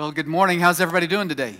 [0.00, 0.60] Well, good morning.
[0.60, 1.56] How's everybody doing today?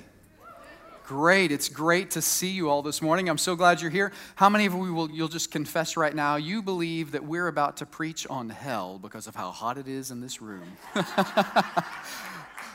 [1.04, 1.52] Great.
[1.52, 3.28] It's great to see you all this morning.
[3.28, 4.12] I'm so glad you're here.
[4.35, 7.76] How many of you will you'll just confess right now you believe that we're about
[7.76, 10.72] to preach on hell because of how hot it is in this room?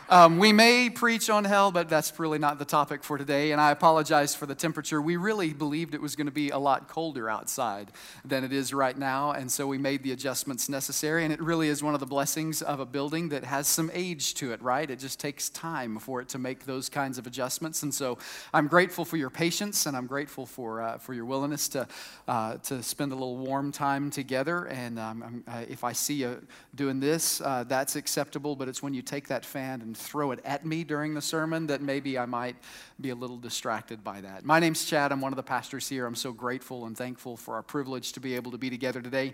[0.08, 3.52] Um, we may preach on hell, but that's really not the topic for today.
[3.52, 5.02] And I apologize for the temperature.
[5.02, 7.92] We really believed it was going to be a lot colder outside
[8.24, 9.32] than it is right now.
[9.32, 11.24] And so we made the adjustments necessary.
[11.24, 14.36] And it really is one of the blessings of a building that has some age
[14.36, 14.88] to it, right?
[14.88, 17.82] It just takes time for it to make those kinds of adjustments.
[17.82, 18.20] And so
[18.54, 21.88] I'm grateful for your patience and I'm grateful for, uh, for your willingness to,
[22.28, 24.66] uh, to spend a little warm time together.
[24.66, 28.56] And um, uh, if I see you doing this, uh, that's acceptable.
[28.56, 31.68] But it's when you take that fan and throw it at me during the sermon
[31.68, 32.56] that maybe I might
[33.00, 34.46] be a little distracted by that.
[34.46, 35.12] My name's Chad.
[35.12, 36.06] I'm one of the pastors here.
[36.06, 39.34] I'm so grateful and thankful for our privilege to be able to be together today.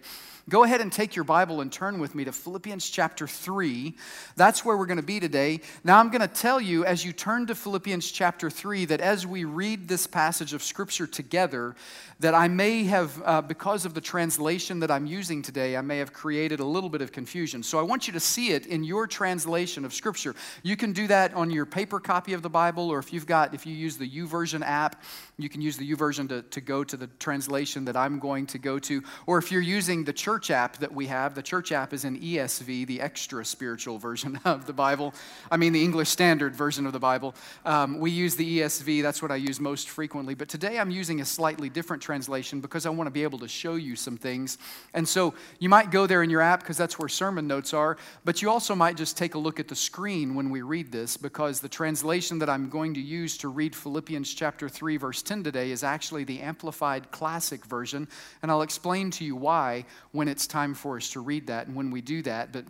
[0.49, 3.95] Go ahead and take your Bible and turn with me to Philippians chapter 3.
[4.35, 5.61] That's where we're going to be today.
[5.84, 9.27] Now, I'm going to tell you as you turn to Philippians chapter 3 that as
[9.27, 11.75] we read this passage of Scripture together,
[12.20, 15.98] that I may have, uh, because of the translation that I'm using today, I may
[15.98, 17.63] have created a little bit of confusion.
[17.63, 20.35] So I want you to see it in your translation of Scripture.
[20.63, 23.54] You can do that on your paper copy of the Bible, or if you've got,
[23.54, 25.02] if you use the YouVersion app,
[25.38, 28.58] you can use the YouVersion to, to go to the translation that I'm going to
[28.58, 29.02] go to.
[29.26, 32.20] Or if you're using the church app that we have, the church app is an
[32.20, 35.13] ESV, the extra spiritual version of the Bible.
[35.49, 37.36] I mean, the English Standard version of the Bible.
[37.65, 40.36] Um, we use the ESV, that's what I use most frequently.
[40.36, 43.48] But today I'm using a slightly different translation because I want to be able to
[43.48, 44.58] show you some things.
[44.93, 47.98] And so you might go there in your app because that's where sermon notes are,
[48.26, 51.17] but you also might just take a look at the screen when we read this
[51.17, 55.43] because the translation that I'm going to use to read Philippians chapter 3, verse 10
[55.43, 58.07] today is actually the Amplified Classic version.
[58.41, 61.75] And I'll explain to you why when it's time for us to read that and
[61.75, 62.51] when we do that.
[62.51, 62.65] But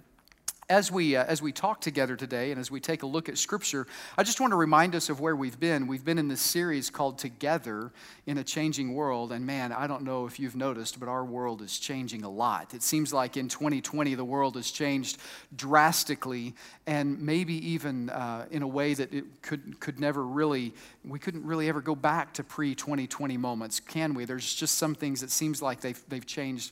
[0.71, 3.37] as we, uh, as we talk together today and as we take a look at
[3.37, 3.85] Scripture,
[4.17, 5.85] I just want to remind us of where we've been.
[5.85, 7.91] We've been in this series called Together
[8.25, 9.33] in a Changing World.
[9.33, 12.73] And man, I don't know if you've noticed, but our world is changing a lot.
[12.73, 15.17] It seems like in 2020, the world has changed
[15.53, 16.55] drastically
[16.87, 20.73] and maybe even uh, in a way that it could, could never really,
[21.03, 24.23] we couldn't really ever go back to pre 2020 moments, can we?
[24.23, 26.71] There's just some things that seems like they've, they've changed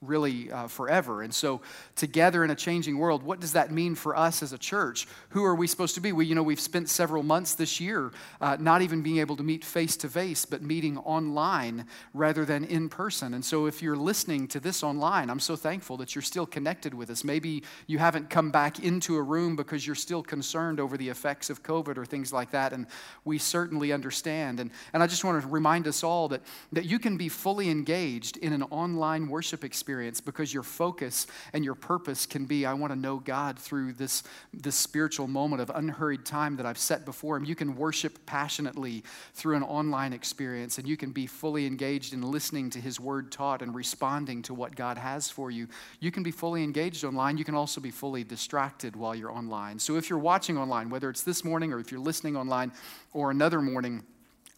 [0.00, 1.22] really uh, forever.
[1.22, 1.60] And so,
[1.96, 5.08] together in a changing world, what does that mean for us as a church?
[5.30, 6.12] Who are we supposed to be?
[6.12, 9.42] We, you know, we've spent several months this year uh, not even being able to
[9.42, 13.34] meet face to face, but meeting online rather than in person.
[13.34, 16.94] And so, if you're listening to this online, I'm so thankful that you're still connected
[16.94, 17.24] with us.
[17.24, 21.50] Maybe you haven't come back into a room because you're still concerned over the effects
[21.50, 22.72] of COVID or things like that.
[22.72, 22.86] And
[23.24, 24.60] we certainly understand.
[24.60, 26.42] And, and I just want to remind us all that,
[26.72, 31.26] that you can be fully engaged in an online worship experience experience because your focus
[31.54, 34.22] and your purpose can be I want to know God through this,
[34.52, 37.46] this spiritual moment of unhurried time that I've set before Him.
[37.46, 42.20] You can worship passionately through an online experience, and you can be fully engaged in
[42.20, 45.66] listening to His word taught and responding to what God has for you.
[46.00, 47.38] You can be fully engaged online.
[47.38, 49.78] You can also be fully distracted while you're online.
[49.78, 52.72] So if you're watching online, whether it's this morning or if you're listening online
[53.14, 54.04] or another morning,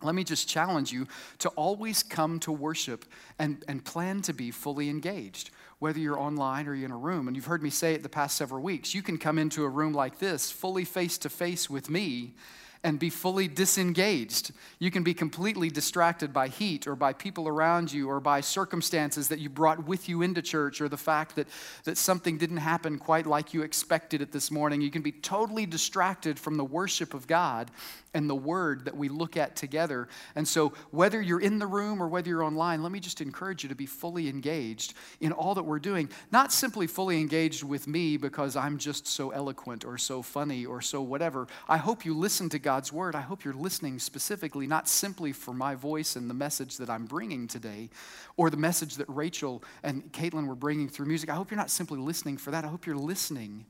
[0.02, 1.06] let me just challenge you
[1.38, 3.04] to always come to worship
[3.38, 7.28] and, and plan to be fully engaged, whether you're online or you're in a room.
[7.28, 8.94] And you've heard me say it the past several weeks.
[8.94, 12.34] You can come into a room like this, fully face to face with me,
[12.82, 14.52] and be fully disengaged.
[14.78, 19.28] You can be completely distracted by heat or by people around you or by circumstances
[19.28, 21.46] that you brought with you into church or the fact that,
[21.84, 24.80] that something didn't happen quite like you expected it this morning.
[24.80, 27.70] You can be totally distracted from the worship of God
[28.14, 30.08] and the word that we look at together.
[30.34, 33.62] And so, whether you're in the room or whether you're online, let me just encourage
[33.62, 36.10] you to be fully engaged in all that we're doing.
[36.32, 40.80] Not simply fully engaged with me because I'm just so eloquent or so funny or
[40.80, 41.46] so whatever.
[41.68, 43.16] I hope you listen to God's word.
[43.16, 47.04] I hope you're listening specifically, not simply for my voice and the message that I'm
[47.04, 47.90] bringing today
[48.36, 51.30] or the message that Rachel and Caitlin were bringing through music.
[51.30, 52.64] I hope you're not simply listening for that.
[52.64, 53.66] I hope you're listening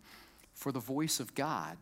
[0.53, 1.79] for the voice of God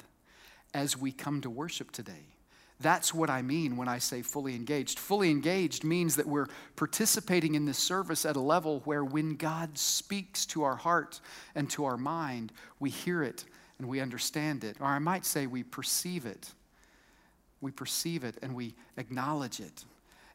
[0.72, 2.36] as we come to worship today.
[2.78, 5.00] That's what I mean when I say fully engaged.
[5.00, 6.46] Fully engaged means that we're
[6.76, 11.20] participating in this service at a level where when God speaks to our heart
[11.56, 13.44] and to our mind, we hear it
[13.80, 14.76] and we understand it.
[14.78, 16.52] Or I might say we perceive it.
[17.60, 19.84] We perceive it and we acknowledge it.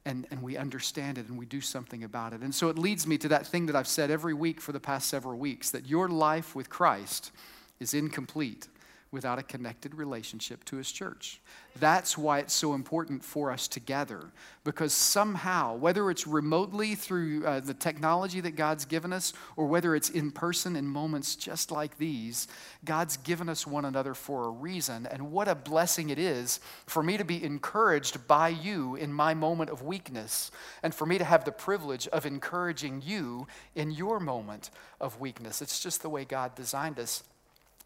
[0.06, 2.42] And, and we understand it and we do something about it.
[2.42, 4.80] And so it leads me to that thing that I've said every week for the
[4.80, 7.32] past several weeks that your life with Christ
[7.80, 8.68] is incomplete
[9.14, 11.40] without a connected relationship to his church.
[11.80, 14.32] That's why it's so important for us to gather,
[14.64, 19.96] because somehow, whether it's remotely through uh, the technology that God's given us, or whether
[19.96, 22.48] it's in person in moments just like these,
[22.86, 25.08] God's given us one another for a reason.
[25.08, 29.34] And what a blessing it is for me to be encouraged by you in my
[29.34, 30.52] moment of weakness,
[30.82, 35.62] and for me to have the privilege of encouraging you in your moment of weakness.
[35.62, 37.24] It's just the way God designed us.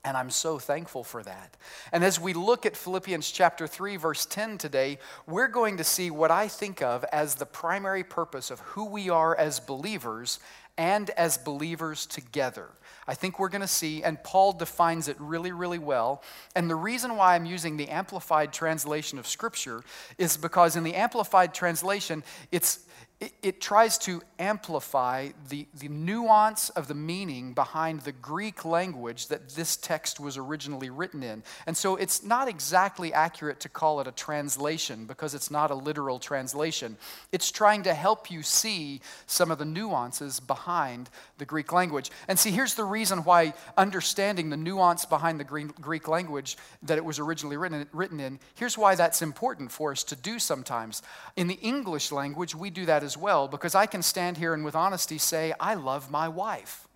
[0.03, 1.57] And I'm so thankful for that.
[1.91, 6.11] And as we look at Philippians chapter 3, verse 10 today, we're going to see
[6.11, 10.39] what I think of as the primary purpose of who we are as believers
[10.77, 12.69] and as believers together.
[13.07, 16.21] I think we're going to see, and Paul defines it really, really well.
[16.55, 19.81] And the reason why I'm using the Amplified translation of Scripture
[20.17, 22.79] is because in the Amplified translation, it's
[23.19, 29.27] it, it, tries to amplify the, the nuance of the meaning behind the Greek language
[29.29, 31.41] that this text was originally written in.
[31.65, 35.75] And so it's not exactly accurate to call it a translation because it's not a
[35.75, 36.95] literal translation.
[37.31, 41.09] It's trying to help you see some of the nuances behind
[41.39, 42.11] the Greek language.
[42.27, 47.05] And see, here's the reason why understanding the nuance behind the Greek language that it
[47.05, 51.01] was originally written, written in, here's why that's important for us to do sometimes.
[51.35, 54.65] In the English language, we do that as well because I can stand here and
[54.65, 56.87] with honesty say, I love my wife.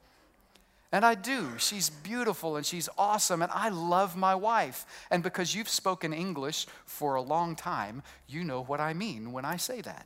[0.92, 1.58] And I do.
[1.58, 4.86] She's beautiful and she's awesome, and I love my wife.
[5.10, 9.46] And because you've spoken English for a long time, you know what I mean when
[9.46, 10.06] I say that.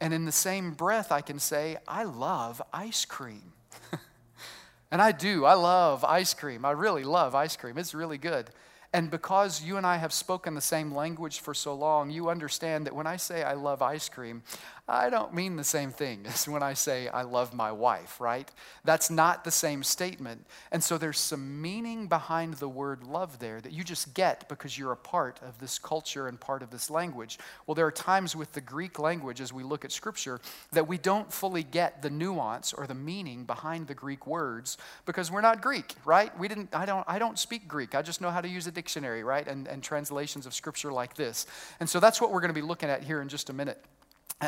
[0.00, 3.52] And in the same breath, I can say, I love ice cream.
[4.90, 5.44] and I do.
[5.44, 6.64] I love ice cream.
[6.64, 7.76] I really love ice cream.
[7.76, 8.48] It's really good.
[8.94, 12.86] And because you and I have spoken the same language for so long, you understand
[12.86, 14.42] that when I say I love ice cream,
[14.88, 18.50] I don't mean the same thing as when I say I love my wife, right?
[18.84, 20.44] That's not the same statement.
[20.72, 24.76] And so there's some meaning behind the word love there that you just get because
[24.76, 27.38] you're a part of this culture and part of this language.
[27.66, 30.40] Well, there are times with the Greek language as we look at scripture
[30.72, 35.30] that we don't fully get the nuance or the meaning behind the Greek words because
[35.30, 36.36] we're not Greek, right?
[36.38, 37.94] We didn't I don't I don't speak Greek.
[37.94, 39.46] I just know how to use a dictionary, right?
[39.46, 41.46] And and translations of scripture like this.
[41.78, 43.82] And so that's what we're going to be looking at here in just a minute.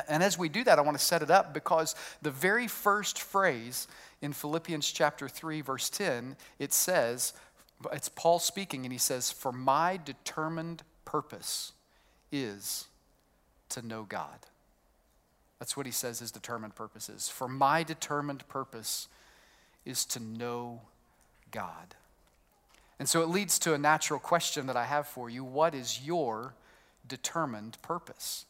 [0.09, 3.21] And as we do that, I want to set it up because the very first
[3.21, 3.87] phrase
[4.21, 7.33] in Philippians chapter 3, verse 10, it says,
[7.93, 11.73] it's Paul speaking, and he says, For my determined purpose
[12.33, 12.87] is
[13.71, 14.47] to know God.
[15.59, 17.29] That's what he says his determined purpose is.
[17.29, 19.09] For my determined purpose
[19.85, 20.83] is to know
[21.51, 21.95] God.
[22.99, 26.01] And so it leads to a natural question that I have for you What is
[26.05, 26.55] your
[27.07, 28.47] determined purpose?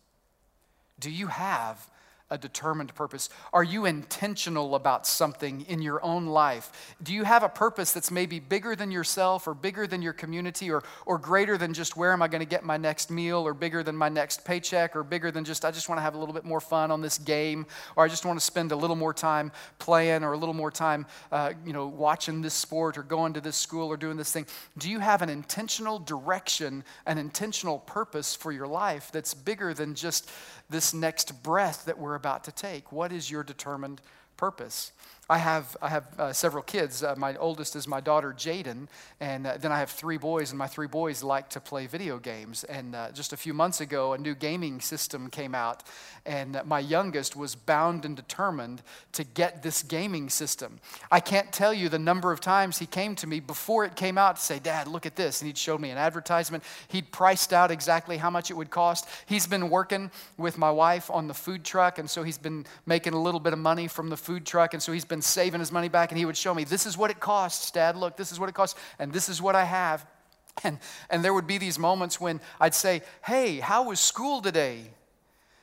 [0.99, 1.89] Do you have
[2.31, 3.29] a determined purpose?
[3.53, 6.95] Are you intentional about something in your own life?
[7.03, 10.71] Do you have a purpose that's maybe bigger than yourself or bigger than your community
[10.71, 13.53] or, or greater than just where am I going to get my next meal or
[13.53, 16.19] bigger than my next paycheck or bigger than just I just want to have a
[16.19, 18.97] little bit more fun on this game or I just want to spend a little
[18.97, 23.03] more time playing or a little more time uh, you know, watching this sport or
[23.03, 24.47] going to this school or doing this thing?
[24.79, 29.95] Do you have an intentional direction, an intentional purpose for your life that's bigger than
[29.95, 30.31] just
[30.71, 32.93] this next breath that we're about to take?
[32.93, 34.01] What is your determined
[34.37, 34.93] purpose?
[35.29, 37.03] I have, I have uh, several kids.
[37.03, 38.89] Uh, my oldest is my daughter, Jaden,
[39.21, 42.19] and uh, then I have three boys, and my three boys like to play video
[42.19, 42.63] games.
[42.65, 45.83] And uh, just a few months ago, a new gaming system came out,
[46.27, 48.83] and my youngest was bound and determined
[49.13, 50.79] to get this gaming system.
[51.11, 54.19] I can't tell you the number of times he came to me before it came
[54.19, 55.41] out to say, Dad, look at this.
[55.41, 56.65] And he'd showed me an advertisement.
[56.89, 59.09] He'd priced out exactly how much it would cost.
[59.25, 63.15] He's been working with my wife on the food truck, and so he's been making
[63.15, 65.61] a little bit of money from the food truck, and so he's been been saving
[65.61, 67.97] his money back, and he would show me, This is what it costs, Dad.
[67.97, 70.05] Look, this is what it costs, and this is what I have.
[70.63, 70.79] And,
[71.11, 74.83] and there would be these moments when I'd say, Hey, how was school today?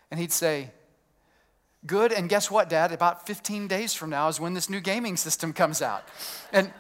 [0.10, 0.72] And he'd say,
[1.86, 2.12] Good.
[2.12, 2.92] And guess what, Dad?
[2.92, 6.04] About 15 days from now is when this new gaming system comes out.
[6.52, 6.74] And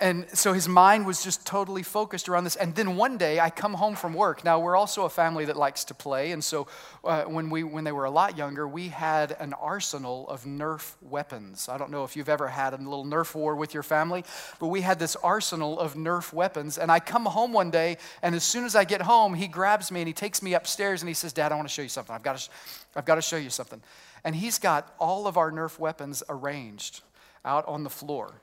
[0.00, 2.56] and so his mind was just totally focused around this.
[2.56, 4.44] And then one day I come home from work.
[4.44, 6.66] Now we're also a family that likes to play, and so
[7.04, 10.94] uh, when we when they were a lot younger, we had an arsenal of Nerf
[11.02, 11.68] weapons.
[11.68, 14.24] I don't know if you've ever had a little Nerf war with your family,
[14.58, 16.78] but we had this arsenal of Nerf weapons.
[16.78, 19.92] And I come home one day, and as soon as I get home, he grabs
[19.92, 21.88] me and he takes me upstairs and he says, "Dad, I want to show you
[21.88, 22.14] something.
[22.14, 22.50] I've got to,
[22.96, 23.82] I've got to show you something."
[24.24, 27.02] And he's got all of our Nerf weapons arranged
[27.44, 28.34] out on the floor.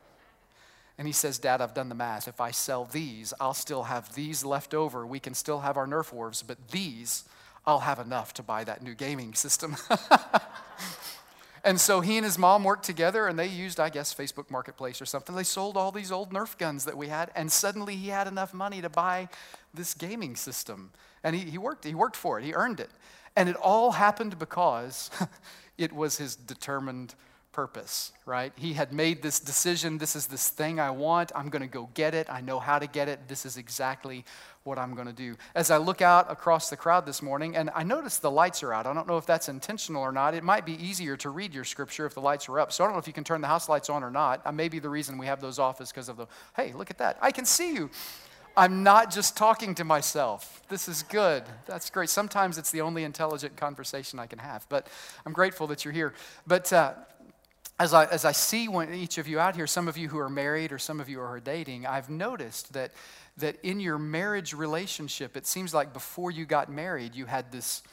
[0.98, 2.28] And he says, Dad, I've done the math.
[2.28, 5.06] If I sell these, I'll still have these left over.
[5.06, 7.24] We can still have our Nerf wars, but these,
[7.66, 9.76] I'll have enough to buy that new gaming system.
[11.68, 15.02] And so he and his mom worked together and they used, I guess, Facebook Marketplace
[15.02, 15.36] or something.
[15.36, 18.54] They sold all these old Nerf guns that we had, and suddenly he had enough
[18.54, 19.28] money to buy
[19.74, 20.92] this gaming system.
[21.26, 22.90] And he, he worked, he worked for it, he earned it.
[23.36, 25.12] And it all happened because
[25.78, 27.16] it was his determined
[27.58, 28.54] purpose, right?
[28.56, 31.32] He had made this decision this is this thing I want.
[31.34, 32.28] I'm going to go get it.
[32.30, 33.28] I know how to get it.
[33.28, 34.26] This is exactly
[34.64, 35.36] what I'm going to do.
[35.56, 38.76] As I look out across the crowd this morning, and I notice the lights are
[38.76, 38.86] out.
[38.86, 40.36] I don't know if that's intentional or not.
[40.36, 42.72] It might be easier to read your scripture if the lights are up.
[42.72, 44.46] So I don't know if you can turn the house lights on or not.
[44.46, 47.00] Uh, maybe the reason we have those off is because of the, hey, look at
[47.00, 47.18] that.
[47.24, 47.90] I can see you.
[48.58, 50.64] I'm not just talking to myself.
[50.68, 51.44] This is good.
[51.68, 52.10] That's great.
[52.10, 54.88] Sometimes it's the only intelligent conversation I can have, but
[55.28, 56.14] I'm grateful that you're here.
[56.48, 56.94] But uh,
[57.80, 60.30] as I, as I see each of you out here, some of you who are
[60.30, 62.92] married or some of you who are dating, I've noticed that,
[63.38, 67.84] that in your marriage relationship, it seems like before you got married, you had this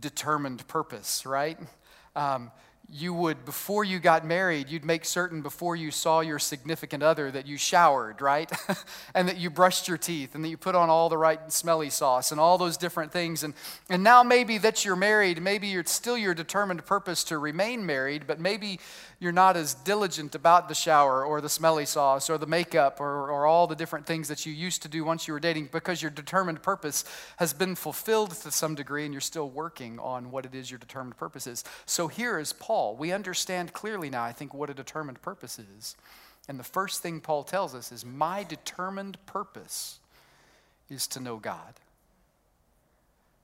[0.00, 1.58] determined purpose, right?
[2.14, 2.50] Um,
[2.92, 7.30] you would, before you got married, you'd make certain before you saw your significant other
[7.30, 8.50] that you showered, right?
[9.14, 11.90] and that you brushed your teeth and that you put on all the right smelly
[11.90, 13.44] sauce and all those different things.
[13.44, 13.54] And,
[13.88, 18.26] and now maybe that you're married, maybe you're still your determined purpose to remain married,
[18.26, 18.80] but maybe
[19.20, 23.30] you're not as diligent about the shower or the smelly sauce or the makeup or,
[23.30, 26.00] or all the different things that you used to do once you were dating because
[26.00, 27.04] your determined purpose
[27.36, 30.78] has been fulfilled to some degree and you're still working on what it is your
[30.78, 31.64] determined purpose is.
[31.84, 32.96] So here is Paul.
[32.96, 35.96] We understand clearly now, I think, what a determined purpose is.
[36.48, 40.00] And the first thing Paul tells us is my determined purpose
[40.88, 41.74] is to know God.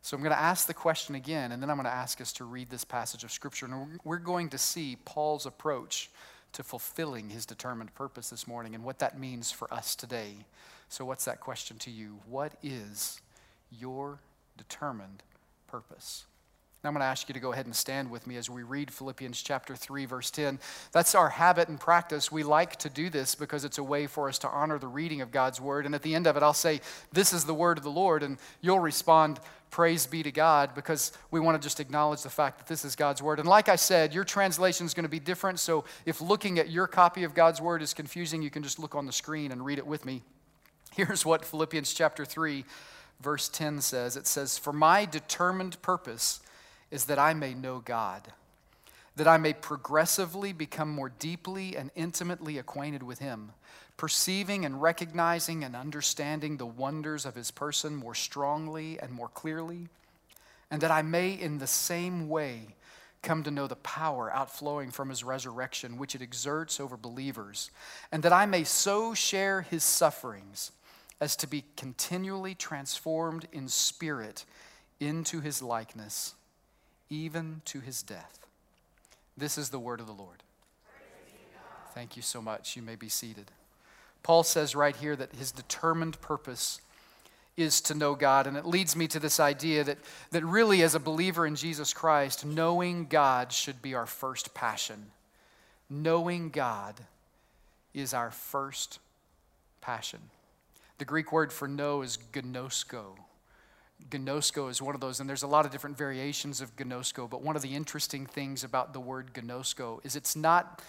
[0.06, 2.32] So I'm going to ask the question again, and then I'm going to ask us
[2.34, 3.66] to read this passage of Scripture.
[3.66, 6.10] And we're going to see Paul's approach
[6.52, 10.34] to fulfilling his determined purpose this morning and what that means for us today.
[10.88, 12.20] So, what's that question to you?
[12.28, 13.20] What is
[13.76, 14.20] your
[14.56, 15.24] determined
[15.66, 16.26] purpose?
[16.86, 18.90] I'm going to ask you to go ahead and stand with me as we read
[18.90, 20.58] Philippians chapter 3, verse 10.
[20.92, 22.30] That's our habit and practice.
[22.30, 25.20] We like to do this because it's a way for us to honor the reading
[25.20, 25.86] of God's word.
[25.86, 26.80] And at the end of it, I'll say,
[27.12, 28.22] This is the word of the Lord.
[28.22, 29.40] And you'll respond,
[29.70, 32.96] Praise be to God, because we want to just acknowledge the fact that this is
[32.96, 33.40] God's word.
[33.40, 35.58] And like I said, your translation is going to be different.
[35.58, 38.94] So if looking at your copy of God's word is confusing, you can just look
[38.94, 40.22] on the screen and read it with me.
[40.96, 42.64] Here's what Philippians chapter 3,
[43.20, 46.40] verse 10 says it says, For my determined purpose,
[46.90, 48.32] is that I may know God,
[49.16, 53.52] that I may progressively become more deeply and intimately acquainted with Him,
[53.96, 59.88] perceiving and recognizing and understanding the wonders of His person more strongly and more clearly,
[60.70, 62.68] and that I may in the same way
[63.22, 67.70] come to know the power outflowing from His resurrection, which it exerts over believers,
[68.12, 70.70] and that I may so share His sufferings
[71.20, 74.44] as to be continually transformed in spirit
[75.00, 76.35] into His likeness
[77.10, 78.46] even to his death.
[79.36, 80.42] This is the word of the Lord.
[81.94, 82.76] Thank you so much.
[82.76, 83.50] You may be seated.
[84.22, 86.80] Paul says right here that his determined purpose
[87.56, 88.46] is to know God.
[88.46, 89.98] And it leads me to this idea that,
[90.30, 95.06] that really, as a believer in Jesus Christ, knowing God should be our first passion.
[95.88, 96.94] Knowing God
[97.94, 98.98] is our first
[99.80, 100.20] passion.
[100.98, 103.16] The Greek word for know is gnosko.
[104.10, 107.42] Gnosko is one of those, and there's a lot of different variations of gnosko, but
[107.42, 110.82] one of the interesting things about the word gnosko is it's not,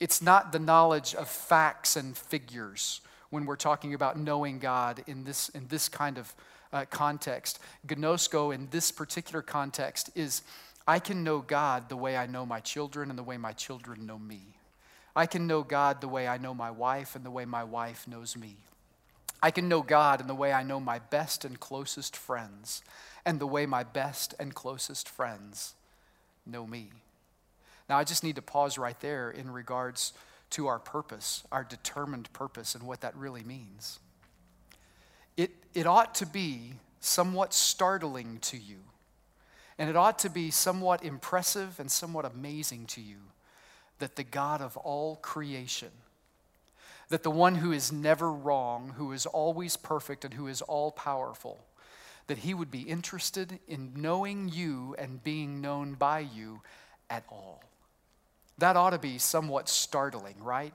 [0.00, 5.24] it's not the knowledge of facts and figures when we're talking about knowing God in
[5.24, 6.34] this, in this kind of
[6.72, 7.60] uh, context.
[7.86, 10.42] Gnosko in this particular context is
[10.86, 14.06] I can know God the way I know my children and the way my children
[14.06, 14.40] know me.
[15.16, 18.08] I can know God the way I know my wife and the way my wife
[18.08, 18.56] knows me.
[19.44, 22.82] I can know God in the way I know my best and closest friends,
[23.26, 25.74] and the way my best and closest friends
[26.46, 26.92] know me.
[27.86, 30.14] Now, I just need to pause right there in regards
[30.52, 33.98] to our purpose, our determined purpose, and what that really means.
[35.36, 38.78] It, it ought to be somewhat startling to you,
[39.76, 43.18] and it ought to be somewhat impressive and somewhat amazing to you
[43.98, 45.90] that the God of all creation
[47.08, 50.90] that the one who is never wrong, who is always perfect, and who is all
[50.90, 51.64] powerful,
[52.26, 56.62] that he would be interested in knowing you and being known by you
[57.10, 57.62] at all.
[58.58, 60.72] That ought to be somewhat startling, right?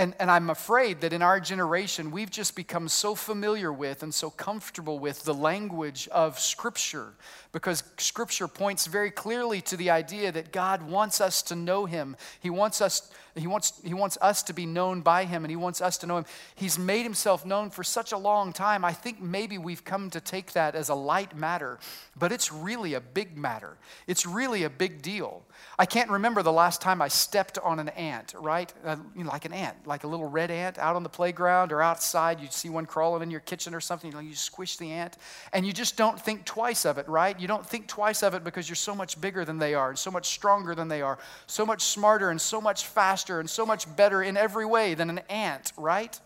[0.00, 4.14] And, and I'm afraid that in our generation, we've just become so familiar with and
[4.14, 7.08] so comfortable with the language of Scripture
[7.52, 12.16] because Scripture points very clearly to the idea that God wants us to know Him.
[12.40, 15.56] He wants us, he wants, he wants us to be known by Him, and He
[15.56, 16.24] wants us to know Him.
[16.54, 18.86] He's made Himself known for such a long time.
[18.86, 21.78] I think maybe we've come to take that as a light matter,
[22.18, 23.76] but it's really a big matter.
[24.06, 25.42] It's really a big deal.
[25.78, 28.72] I can't remember the last time I stepped on an ant, right?
[28.84, 31.72] Uh, you know, like an ant, like a little red ant out on the playground
[31.72, 32.40] or outside.
[32.40, 35.16] You see one crawling in your kitchen or something, you, know, you squish the ant,
[35.52, 37.38] and you just don't think twice of it, right?
[37.40, 39.98] You don't think twice of it because you're so much bigger than they are, and
[39.98, 43.64] so much stronger than they are, so much smarter, and so much faster, and so
[43.64, 46.20] much better in every way than an ant, right?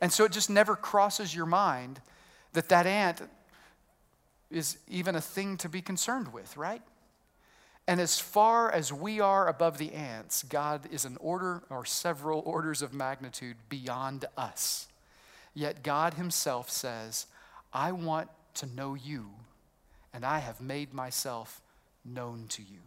[0.00, 2.00] And so it just never crosses your mind
[2.54, 3.22] that that ant
[4.50, 6.82] is even a thing to be concerned with, right?
[7.88, 12.42] And as far as we are above the ants, God is an order or several
[12.46, 14.86] orders of magnitude beyond us.
[15.54, 17.26] Yet God Himself says,
[17.72, 19.30] I want to know you,
[20.14, 21.60] and I have made myself
[22.04, 22.78] known to you.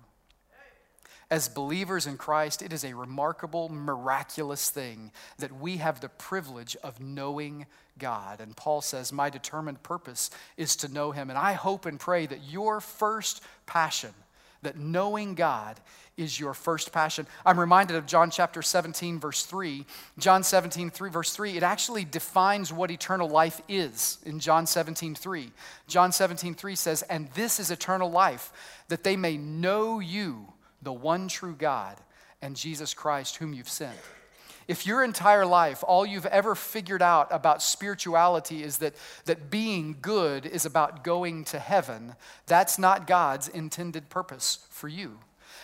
[1.30, 6.78] As believers in Christ, it is a remarkable, miraculous thing that we have the privilege
[6.84, 7.66] of knowing
[7.98, 8.40] God.
[8.40, 11.30] And Paul says, My determined purpose is to know Him.
[11.32, 14.14] And I hope and pray that your first passion,
[14.66, 15.80] that knowing God
[16.18, 17.28] is your first passion.
[17.46, 19.86] I'm reminded of John chapter 17, verse 3.
[20.18, 25.16] John 17, 3, verse 3, it actually defines what eternal life is in John 17,
[25.16, 25.52] 3.
[25.88, 28.52] John 17, 3 says, And this is eternal life,
[28.88, 31.98] that they may know you, the one true God,
[32.42, 33.98] and Jesus Christ, whom you've sent.
[34.68, 38.96] If your entire life, all you've ever figured out about spirituality is that,
[39.26, 42.16] that being good is about going to heaven,
[42.48, 45.20] that's not God's intended purpose for you.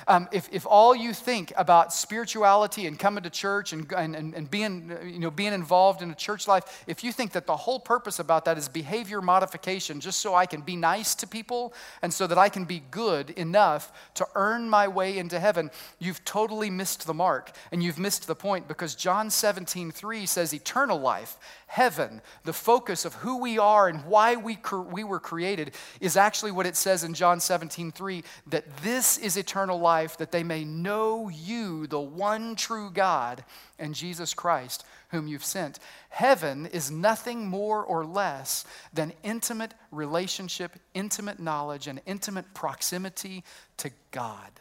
[0.07, 4.49] Um, if, if all you think about spirituality and coming to church and, and, and
[4.49, 7.79] being, you know, being involved in a church life, if you think that the whole
[7.79, 12.13] purpose about that is behavior modification, just so I can be nice to people and
[12.13, 16.69] so that I can be good enough to earn my way into heaven, you've totally
[16.69, 17.51] missed the mark.
[17.71, 21.37] And you've missed the point because John 17, 3 says eternal life
[21.71, 24.57] heaven, the focus of who we are and why we,
[24.91, 29.37] we were created, is actually what it says in John 17, 3 that this is
[29.37, 33.43] eternal life, that they may know you, the one true God,
[33.79, 35.79] and Jesus Christ, whom you've sent.
[36.09, 43.43] Heaven is nothing more or less than intimate relationship, intimate knowledge, and intimate proximity
[43.77, 44.51] to God.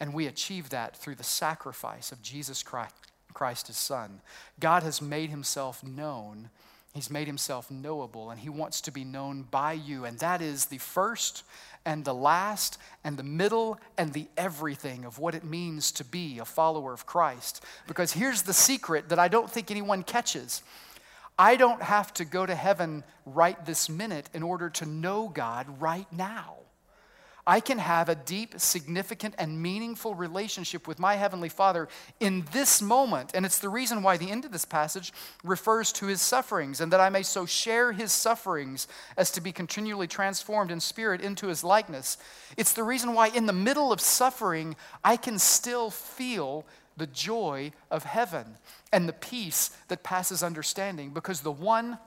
[0.00, 2.94] And we achieve that through the sacrifice of Jesus Christ
[3.32, 4.20] Christ his Son.
[4.60, 6.50] God has made himself known.
[6.92, 10.04] He's made himself knowable, and he wants to be known by you.
[10.04, 11.42] And that is the first
[11.84, 16.38] and the last and the middle and the everything of what it means to be
[16.38, 17.64] a follower of Christ.
[17.86, 20.62] Because here's the secret that I don't think anyone catches
[21.38, 25.80] I don't have to go to heaven right this minute in order to know God
[25.80, 26.56] right now.
[27.46, 31.88] I can have a deep, significant, and meaningful relationship with my Heavenly Father
[32.20, 33.32] in this moment.
[33.34, 36.92] And it's the reason why the end of this passage refers to his sufferings, and
[36.92, 41.48] that I may so share his sufferings as to be continually transformed in spirit into
[41.48, 42.16] his likeness.
[42.56, 46.64] It's the reason why, in the middle of suffering, I can still feel
[46.96, 48.58] the joy of heaven
[48.92, 51.98] and the peace that passes understanding, because the one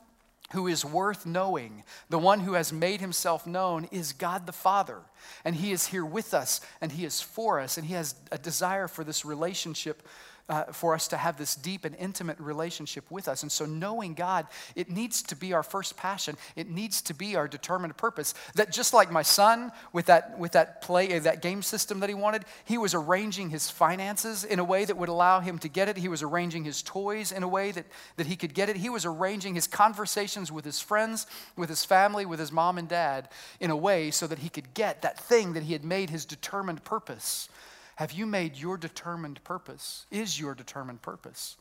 [0.55, 5.01] who is worth knowing, the one who has made himself known, is God the Father.
[5.43, 8.37] And he is here with us, and he is for us, and he has a
[8.37, 10.01] desire for this relationship
[10.47, 13.41] uh, for us to have this deep and intimate relationship with us.
[13.41, 16.37] And so, knowing God, it needs to be our first passion.
[16.55, 18.33] It needs to be our determined purpose.
[18.53, 22.09] That just like my son with that, with that play, uh, that game system that
[22.09, 25.67] he wanted, he was arranging his finances in a way that would allow him to
[25.67, 25.97] get it.
[25.97, 27.85] He was arranging his toys in a way that,
[28.17, 28.77] that he could get it.
[28.77, 32.87] He was arranging his conversations with his friends, with his family, with his mom and
[32.87, 33.29] dad
[33.59, 36.25] in a way so that he could get that thing that he had made his
[36.25, 37.49] determined purpose.
[37.95, 41.55] Have you made your determined purpose, is your determined purpose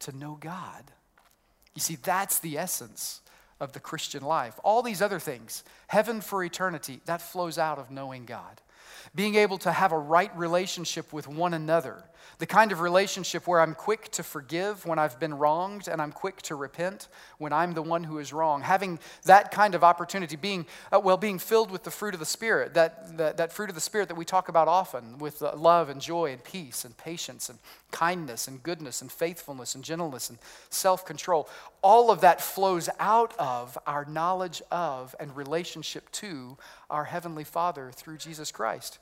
[0.00, 0.84] to know God?
[1.74, 3.20] You see, that's the essence
[3.58, 4.58] of the Christian life.
[4.62, 8.60] All these other things, heaven for eternity, that flows out of knowing God.
[9.14, 12.04] Being able to have a right relationship with one another
[12.38, 16.12] the kind of relationship where I'm quick to forgive when I've been wronged and I'm
[16.12, 17.08] quick to repent
[17.38, 18.62] when I'm the one who is wrong.
[18.62, 22.26] Having that kind of opportunity, being, uh, well, being filled with the fruit of the
[22.26, 25.54] Spirit, that, that, that fruit of the Spirit that we talk about often with uh,
[25.56, 27.58] love and joy and peace and patience and
[27.90, 30.38] kindness and goodness and faithfulness and gentleness and
[30.70, 31.48] self control.
[31.82, 36.56] All of that flows out of our knowledge of and relationship to
[36.90, 38.98] our Heavenly Father through Jesus Christ.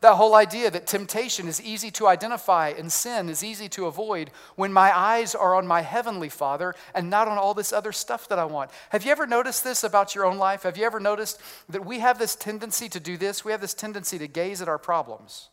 [0.00, 4.30] That whole idea that temptation is easy to identify and sin is easy to avoid
[4.56, 8.28] when my eyes are on my heavenly Father and not on all this other stuff
[8.28, 8.70] that I want.
[8.90, 10.64] Have you ever noticed this about your own life?
[10.64, 13.44] Have you ever noticed that we have this tendency to do this?
[13.44, 15.48] We have this tendency to gaze at our problems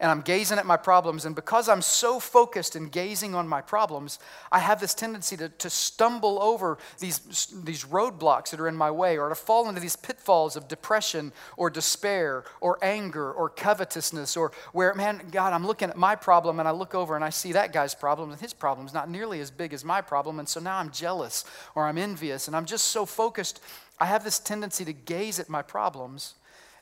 [0.00, 1.26] and I'm gazing at my problems.
[1.26, 4.18] And because I'm so focused and gazing on my problems,
[4.50, 7.18] I have this tendency to, to stumble over these,
[7.64, 11.32] these roadblocks that are in my way or to fall into these pitfalls of depression
[11.58, 16.58] or despair or anger or covetousness or where, man, God, I'm looking at my problem
[16.58, 19.10] and I look over and I see that guy's problem and his problem is not
[19.10, 20.38] nearly as big as my problem.
[20.38, 23.60] And so now I'm jealous or I'm envious and I'm just so focused.
[23.98, 26.36] I have this tendency to gaze at my problems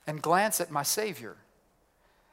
[0.06, 1.36] and glance at my Savior.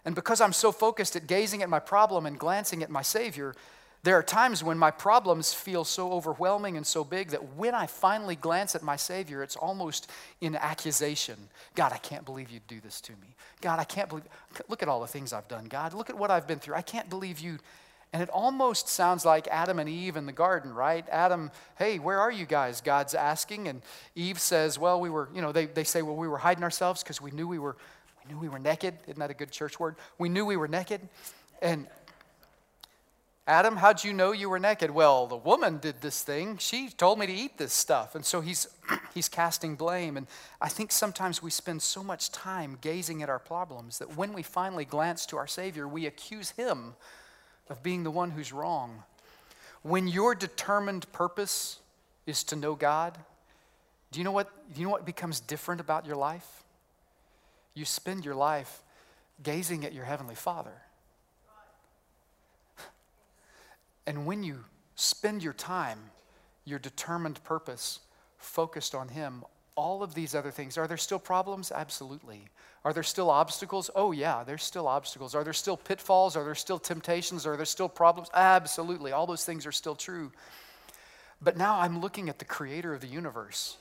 [0.06, 3.56] And because I'm so focused at gazing at my problem and glancing at my Savior,
[4.04, 7.88] there are times when my problems feel so overwhelming and so big that when I
[7.88, 11.36] finally glance at my Savior, it's almost in accusation.
[11.74, 13.36] God, I can't believe you'd do this to me.
[13.62, 14.26] God, I can't believe,
[14.70, 15.66] look at all the things I've done.
[15.66, 16.76] God, look at what I've been through.
[16.76, 17.58] I can't believe you.
[18.14, 21.04] And it almost sounds like Adam and Eve in the garden, right?
[21.10, 22.82] Adam, hey, where are you guys?
[22.82, 23.68] God's asking.
[23.68, 23.82] And
[24.14, 27.02] Eve says, well, we were, you know, they, they say, well, we were hiding ourselves
[27.02, 27.76] because we knew we were
[28.28, 28.96] we knew we were naked.
[29.08, 29.96] Isn't that a good church word?
[30.18, 31.02] We knew we were naked.
[31.62, 31.88] And
[33.48, 34.90] Adam, how'd you know you were naked?
[34.90, 36.58] Well, the woman did this thing.
[36.58, 38.16] She told me to eat this stuff.
[38.16, 38.68] And so he's,
[39.14, 40.18] he's casting blame.
[40.18, 40.26] And
[40.60, 44.42] I think sometimes we spend so much time gazing at our problems that when we
[44.42, 46.96] finally glance to our Savior, we accuse him
[47.70, 49.04] of being the one who's wrong.
[49.84, 51.80] When your determined purpose
[52.26, 53.16] is to know God,
[54.12, 56.65] do you know what, do you know what becomes different about your life?
[57.76, 58.82] You spend your life
[59.44, 60.74] gazing at your Heavenly Father.
[64.08, 64.64] And when you
[64.96, 66.00] spend your time,
[66.64, 68.00] your determined purpose,
[68.38, 69.44] focused on Him,
[69.76, 71.72] all of these other things, are there still problems?
[71.72, 72.48] Absolutely.
[72.86, 73.90] Are there still obstacles?
[73.96, 75.36] Oh, yeah, there's still obstacles.
[75.36, 76.36] Are there still pitfalls?
[76.38, 77.46] Are there still temptations?
[77.46, 78.30] Are there still problems?
[78.34, 79.12] Absolutely.
[79.12, 80.32] All those things are still true.
[81.42, 83.78] But now I'm looking at the creator of the universe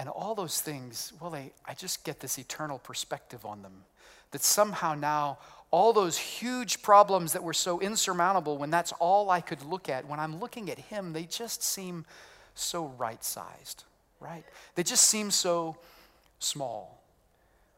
[0.00, 3.84] and all those things, well, they, I just get this eternal perspective on them.
[4.30, 5.36] That somehow now,
[5.70, 10.08] all those huge problems that were so insurmountable, when that's all I could look at,
[10.08, 12.06] when I'm looking at Him, they just seem
[12.54, 13.84] so right sized,
[14.20, 14.42] right?
[14.74, 15.76] They just seem so
[16.38, 17.02] small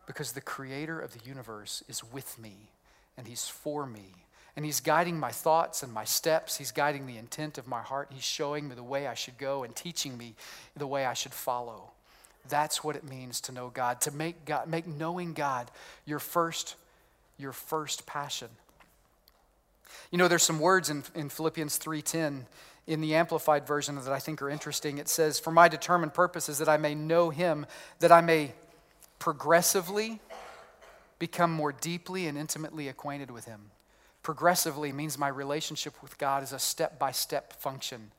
[0.07, 2.71] because the Creator of the universe is with me
[3.17, 4.15] and He's for me.
[4.55, 6.59] And he's guiding my thoughts and my steps.
[6.59, 8.11] He's guiding the intent of my heart.
[8.13, 10.35] He's showing me the way I should go and teaching me
[10.77, 11.93] the way I should follow.
[12.49, 15.71] That's what it means to know God, to make God, make knowing God
[16.05, 16.77] your first,
[17.39, 18.49] your first passion.
[20.11, 22.47] You know, there's some words in, in Philippians 3:10
[22.87, 24.99] in the amplified version that I think are interesting.
[24.99, 27.67] It says, For my determined purpose is that I may know him,
[28.01, 28.53] that I may
[29.19, 30.19] progressively
[31.19, 33.71] become more deeply and intimately acquainted with him.
[34.25, 38.11] Progressively means my relationship with God is a step by step function.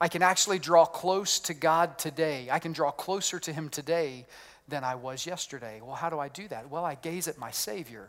[0.00, 2.48] I can actually draw close to God today.
[2.50, 4.26] I can draw closer to Him today
[4.68, 5.80] than I was yesterday.
[5.82, 6.70] Well, how do I do that?
[6.70, 8.08] Well, I gaze at my Savior.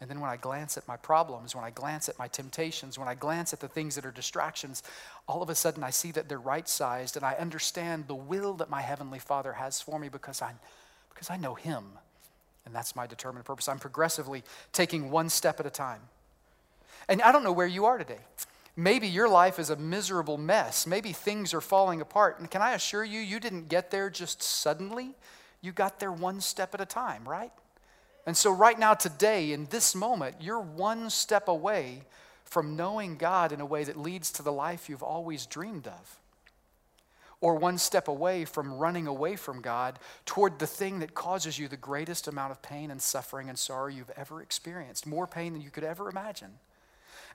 [0.00, 3.08] And then when I glance at my problems, when I glance at my temptations, when
[3.08, 4.82] I glance at the things that are distractions,
[5.26, 8.54] all of a sudden I see that they're right sized and I understand the will
[8.54, 10.52] that my Heavenly Father has for me because I,
[11.08, 11.84] because I know Him.
[12.66, 13.68] And that's my determined purpose.
[13.68, 16.00] I'm progressively taking one step at a time.
[17.08, 18.18] And I don't know where you are today.
[18.76, 20.86] Maybe your life is a miserable mess.
[20.86, 22.38] Maybe things are falling apart.
[22.38, 25.14] And can I assure you, you didn't get there just suddenly.
[25.62, 27.52] You got there one step at a time, right?
[28.26, 32.02] And so, right now, today, in this moment, you're one step away
[32.44, 36.18] from knowing God in a way that leads to the life you've always dreamed of.
[37.40, 41.68] Or one step away from running away from God toward the thing that causes you
[41.68, 45.62] the greatest amount of pain and suffering and sorrow you've ever experienced, more pain than
[45.62, 46.58] you could ever imagine.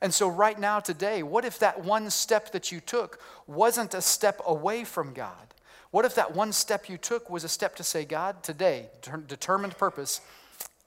[0.02, 4.02] And so, right now, today, what if that one step that you took wasn't a
[4.02, 5.54] step away from God?
[5.92, 8.88] What if that one step you took was a step to say, God, today,
[9.28, 10.22] determined purpose,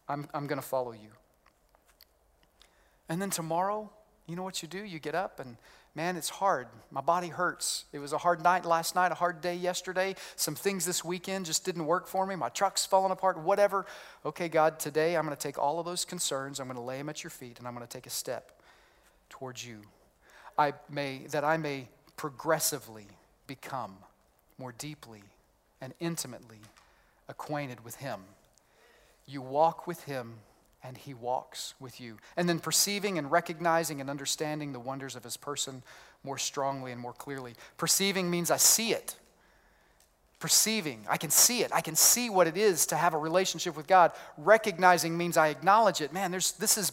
[0.08, 1.10] I'm, I'm going to follow you.
[3.08, 3.90] And then tomorrow,
[4.26, 4.82] you know what you do?
[4.82, 5.58] You get up and
[5.94, 6.66] man, it's hard.
[6.90, 7.84] My body hurts.
[7.92, 10.16] It was a hard night last night, a hard day yesterday.
[10.36, 12.34] Some things this weekend just didn't work for me.
[12.34, 13.86] My truck's falling apart, whatever.
[14.24, 16.98] Okay, God, today I'm going to take all of those concerns, I'm going to lay
[16.98, 18.52] them at your feet, and I'm going to take a step
[19.28, 19.80] towards you.
[20.56, 23.06] I may, that I may progressively
[23.46, 23.96] become
[24.58, 25.22] more deeply
[25.80, 26.60] and intimately
[27.28, 28.20] acquainted with Him.
[29.26, 30.34] You walk with Him
[30.82, 32.18] and He walks with you.
[32.36, 35.82] And then perceiving and recognizing and understanding the wonders of His person
[36.22, 37.54] more strongly and more clearly.
[37.76, 39.16] Perceiving means I see it.
[40.44, 41.06] perceiving.
[41.08, 41.72] I can see it.
[41.72, 44.12] I can see what it is to have a relationship with God.
[44.36, 46.12] Recognizing means I acknowledge it.
[46.12, 46.92] Man, there's, this is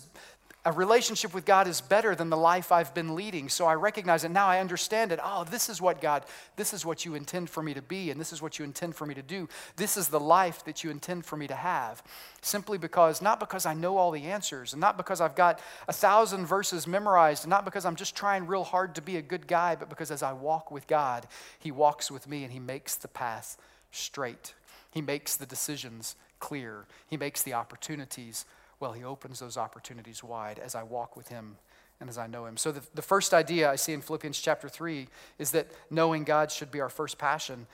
[0.63, 3.49] a relationship with God is better than the life I've been leading.
[3.49, 4.29] So I recognize it.
[4.29, 5.19] Now I understand it.
[5.23, 6.23] Oh, this is what God,
[6.55, 8.95] this is what you intend for me to be, and this is what you intend
[8.95, 9.49] for me to do.
[9.75, 12.03] This is the life that you intend for me to have.
[12.41, 15.93] Simply because, not because I know all the answers, and not because I've got a
[15.93, 19.47] thousand verses memorized, and not because I'm just trying real hard to be a good
[19.47, 21.25] guy, but because as I walk with God,
[21.57, 23.57] He walks with me and He makes the path
[23.91, 24.53] straight.
[24.91, 26.85] He makes the decisions clear.
[27.07, 28.45] He makes the opportunities
[28.81, 31.55] well, He opens those opportunities wide as I walk with Him
[31.99, 32.57] and as I know Him.
[32.57, 35.07] So, the, the first idea I see in Philippians chapter 3
[35.39, 37.67] is that knowing God should be our first passion.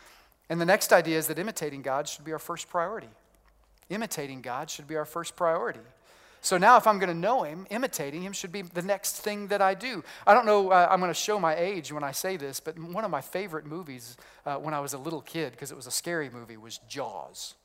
[0.49, 3.09] And the next idea is that imitating God should be our first priority.
[3.89, 5.79] Imitating God should be our first priority.
[6.41, 9.47] So now, if I'm going to know Him, imitating Him should be the next thing
[9.47, 10.03] that I do.
[10.25, 12.77] I don't know, uh, I'm going to show my age when I say this, but
[12.77, 15.87] one of my favorite movies uh, when I was a little kid, because it was
[15.87, 17.55] a scary movie, was Jaws.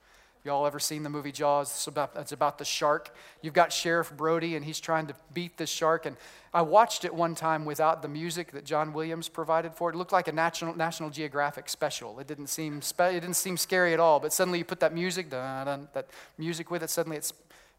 [0.45, 1.71] Y'all ever seen the movie Jaws?
[1.71, 3.15] It's about, it's about the shark.
[3.43, 6.05] You've got Sheriff Brody, and he's trying to beat this shark.
[6.05, 6.17] And
[6.53, 9.95] I watched it one time without the music that John Williams provided for it.
[9.95, 12.19] It looked like a National, National Geographic special.
[12.19, 14.19] It didn't, seem spe- it didn't seem scary at all.
[14.19, 17.33] But suddenly you put that music, that music with it, suddenly it's,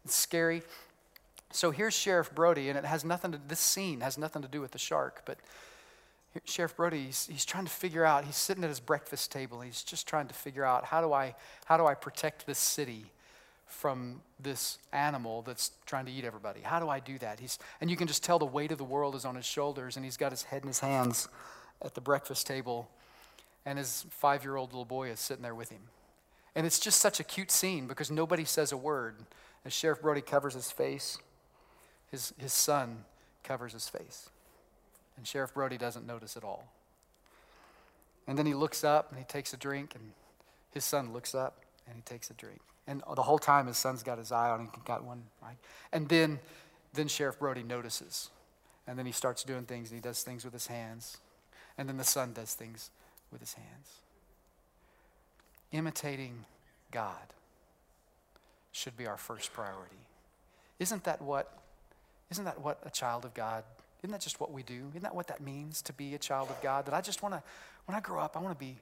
[0.06, 0.62] it's scary.
[1.52, 4.62] So here's Sheriff Brody, and it has nothing to, this scene has nothing to do
[4.62, 5.22] with the shark.
[5.26, 5.38] But
[6.44, 9.60] Sheriff Brody, he's, he's trying to figure out, he's sitting at his breakfast table.
[9.60, 11.34] He's just trying to figure out how do I,
[11.66, 13.06] how do I protect this city
[13.66, 16.60] from this animal that's trying to eat everybody?
[16.60, 17.40] How do I do that?
[17.40, 19.96] He's, and you can just tell the weight of the world is on his shoulders,
[19.96, 21.28] and he's got his head in his hands
[21.82, 22.88] at the breakfast table,
[23.64, 25.82] and his five year old little boy is sitting there with him.
[26.56, 29.16] And it's just such a cute scene because nobody says a word.
[29.64, 31.18] As Sheriff Brody covers his face,
[32.10, 33.04] his, his son
[33.42, 34.28] covers his face.
[35.16, 36.64] And Sheriff Brody doesn't notice at all.
[38.26, 40.12] And then he looks up and he takes a drink, and
[40.72, 42.60] his son looks up and he takes a drink.
[42.86, 45.56] And the whole time his son's got his eye on him, got one right.
[45.92, 46.38] And then,
[46.92, 48.30] then Sheriff Brody notices.
[48.86, 51.18] And then he starts doing things, and he does things with his hands.
[51.78, 52.90] And then the son does things
[53.32, 53.88] with his hands.
[55.72, 56.44] Imitating
[56.90, 57.32] God
[58.72, 59.96] should be our first priority.
[60.78, 61.58] Isn't that what,
[62.30, 63.64] isn't that what a child of God
[64.04, 64.88] isn't that just what we do?
[64.90, 66.84] Isn't that what that means to be a child of God?
[66.84, 67.42] That I just want to,
[67.86, 68.76] when I grow up, I want to be,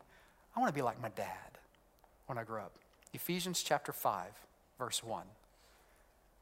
[0.57, 1.59] I want to be like my dad
[2.27, 2.73] when I grow up.
[3.15, 4.25] Ephesians chapter 5,
[4.81, 5.23] verse 1.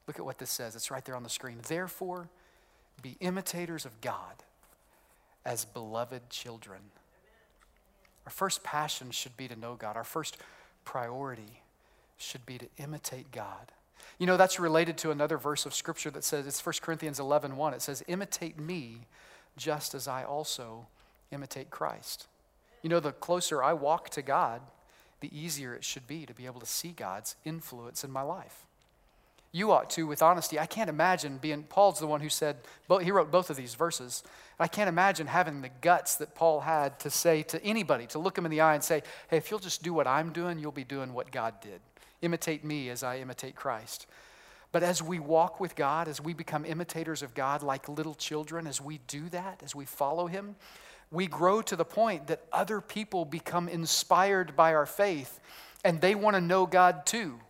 [0.07, 0.75] Look at what this says.
[0.77, 1.59] It's right there on the screen.
[1.69, 2.31] Therefore,
[3.03, 4.45] be imitators of God
[5.45, 6.81] as beloved children.
[8.25, 9.99] Our first passion should be to know God.
[9.99, 10.38] Our first
[10.87, 11.61] priority
[12.16, 13.73] should be to imitate God.
[14.19, 17.57] You know, that's related to another verse of scripture that says, it's 1 Corinthians 11
[17.57, 17.75] 1.
[17.75, 19.07] It says, Imitate me
[19.57, 20.87] just as I also
[21.31, 22.27] imitate Christ.
[22.83, 24.63] You know, the closer I walk to God,
[25.21, 28.65] the easier it should be to be able to see God's influence in my life.
[29.53, 30.61] You ought to, with honesty.
[30.61, 32.59] I can't imagine being, Paul's the one who said,
[33.03, 34.23] he wrote both of these verses.
[34.61, 38.39] I can't imagine having the guts that Paul had to say to anybody, to look
[38.39, 40.71] him in the eye and say, hey, if you'll just do what I'm doing, you'll
[40.71, 41.81] be doing what God did.
[42.22, 44.06] Imitate me as I imitate Christ.
[44.72, 48.66] But as we walk with God, as we become imitators of God like little children,
[48.66, 50.54] as we do that, as we follow Him,
[51.11, 55.40] we grow to the point that other people become inspired by our faith
[55.85, 57.40] and they want to know God too.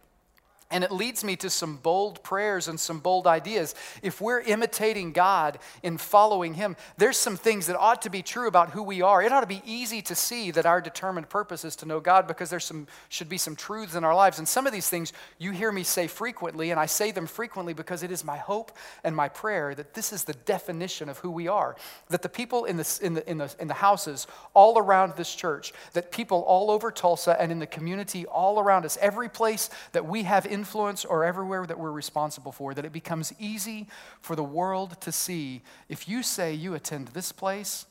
[0.72, 3.74] And it leads me to some bold prayers and some bold ideas.
[4.02, 8.46] If we're imitating God in following Him, there's some things that ought to be true
[8.46, 9.20] about who we are.
[9.20, 12.28] It ought to be easy to see that our determined purpose is to know God
[12.28, 12.60] because there
[13.08, 14.38] should be some truths in our lives.
[14.38, 17.74] And some of these things you hear me say frequently, and I say them frequently
[17.74, 18.70] because it is my hope
[19.02, 21.74] and my prayer that this is the definition of who we are.
[22.10, 25.34] That the people in the, in the, in the, in the houses all around this
[25.34, 29.68] church, that people all over Tulsa and in the community all around us, every place
[29.92, 33.86] that we have in influence or everywhere that we're responsible for, that it becomes easy
[34.20, 37.86] for the world to see if you say you attend this place,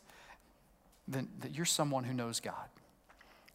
[1.08, 2.70] then that you're someone who knows God.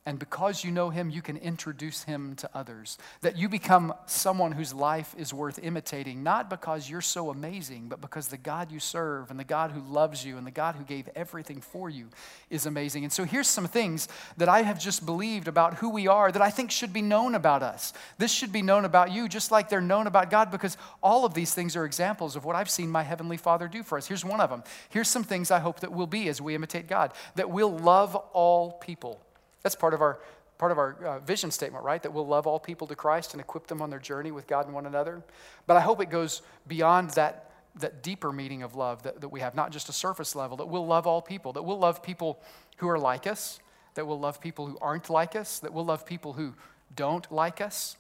[0.07, 2.99] And because you know him, you can introduce him to others.
[3.23, 8.03] That you become someone whose life is worth imitating, not because you're so amazing, but
[8.03, 10.85] because the God you serve and the God who loves you and the God who
[10.85, 12.09] gave everything for you
[12.51, 13.05] is amazing.
[13.05, 16.43] And so here's some things that I have just believed about who we are that
[16.43, 17.95] I think should be known about us.
[18.19, 21.33] This should be known about you, just like they're known about God, because all of
[21.33, 24.07] these things are examples of what I've seen my Heavenly Father do for us.
[24.07, 24.65] Here's one of them.
[24.91, 28.15] Here's some things I hope that we'll be as we imitate God that we'll love
[28.35, 29.19] all people.
[29.65, 30.21] That's part of our
[30.57, 32.03] part of our uh, vision statement, right?
[32.03, 34.67] That we'll love all people to Christ and equip them on their journey with God
[34.67, 35.23] and one another.
[35.67, 37.51] But I hope it goes beyond that,
[37.81, 40.67] that deeper meaning of love that, that we have, not just a surface level, that
[40.67, 42.41] we'll love all people, that we'll love people
[42.77, 43.59] who are like us,
[43.95, 46.55] that we'll love people who aren't like us, that we'll love people who
[46.95, 47.97] don't like us,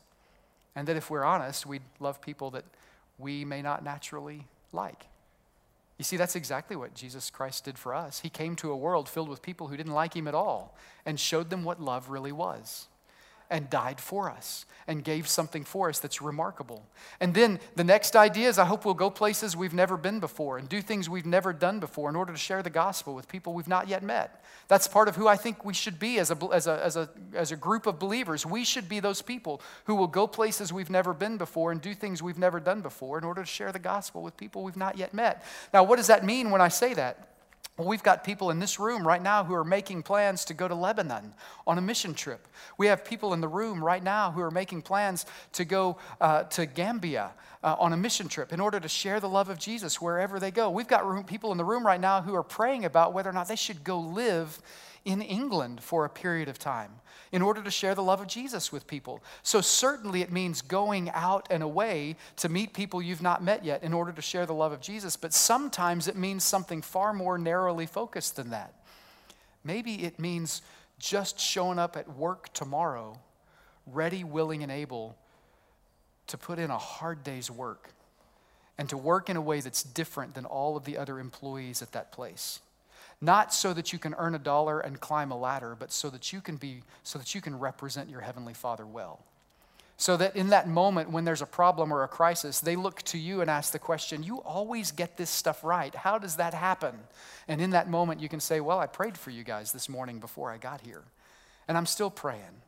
[0.76, 2.64] and that if we're honest, we'd love people that
[3.18, 5.06] we may not naturally like.
[5.98, 8.20] You see, that's exactly what Jesus Christ did for us.
[8.20, 10.76] He came to a world filled with people who didn't like him at all
[11.06, 12.88] and showed them what love really was
[13.50, 16.86] and died for us and gave something for us that's remarkable.
[17.20, 20.58] And then the next idea is I hope we'll go places we've never been before
[20.58, 23.54] and do things we've never done before in order to share the gospel with people
[23.54, 24.42] we've not yet met.
[24.68, 27.08] That's part of who I think we should be as a, as a, as a,
[27.34, 28.46] as a group of believers.
[28.46, 31.94] We should be those people who will go places we've never been before and do
[31.94, 34.98] things we've never done before in order to share the gospel with people we've not
[34.98, 35.44] yet met.
[35.72, 37.33] Now, what does that mean when I say that?
[37.76, 40.68] Well, we've got people in this room right now who are making plans to go
[40.68, 41.34] to Lebanon
[41.66, 42.46] on a mission trip.
[42.78, 46.44] We have people in the room right now who are making plans to go uh,
[46.44, 47.32] to Gambia
[47.64, 50.52] uh, on a mission trip in order to share the love of Jesus wherever they
[50.52, 50.70] go.
[50.70, 53.32] We've got room, people in the room right now who are praying about whether or
[53.32, 54.60] not they should go live
[55.04, 56.90] in England for a period of time
[57.30, 59.22] in order to share the love of Jesus with people.
[59.42, 63.82] So, certainly, it means going out and away to meet people you've not met yet
[63.82, 65.16] in order to share the love of Jesus.
[65.16, 68.74] But sometimes it means something far more narrowly focused than that.
[69.62, 70.62] Maybe it means
[70.98, 73.18] just showing up at work tomorrow,
[73.86, 75.16] ready, willing, and able
[76.28, 77.90] to put in a hard day's work
[78.78, 81.92] and to work in a way that's different than all of the other employees at
[81.92, 82.60] that place
[83.24, 86.32] not so that you can earn a dollar and climb a ladder, but so that
[86.32, 89.24] you can be so that you can represent your heavenly Father well.
[89.96, 93.18] So that in that moment when there's a problem or a crisis, they look to
[93.18, 95.94] you and ask the question, You always get this stuff right.
[95.94, 96.94] How does that happen?
[97.46, 100.18] And in that moment, you can say, Well, I prayed for you guys this morning
[100.18, 101.02] before I got here.
[101.68, 102.62] And I'm still praying.